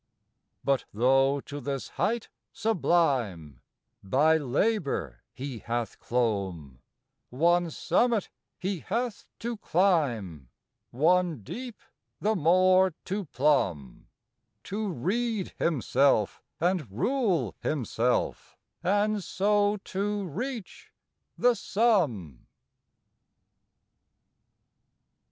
But 0.63 0.85
tho' 0.91 1.41
to 1.41 1.59
this 1.61 1.89
height 1.89 2.29
sublime 2.51 3.61
By 4.03 4.35
labour 4.37 5.21
he 5.31 5.59
hath 5.59 5.99
clomb, 5.99 6.79
One 7.29 7.69
summit 7.69 8.29
he 8.57 8.79
hath 8.79 9.27
to 9.37 9.57
climb, 9.57 10.49
One 10.89 11.43
deep 11.43 11.79
the 12.19 12.35
more 12.35 12.95
to 13.05 13.25
plumb— 13.25 14.07
To 14.63 14.91
rede 14.91 15.53
himself 15.59 16.41
and 16.59 16.91
rule 16.91 17.53
himself, 17.59 18.57
And 18.81 19.23
so 19.23 19.77
to 19.83 20.23
reach 20.25 20.91
the 21.37 21.53
sum. 21.55 22.47